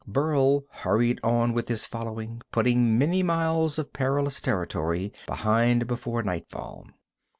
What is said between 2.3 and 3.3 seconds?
putting many